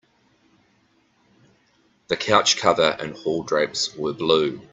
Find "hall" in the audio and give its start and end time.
3.15-3.43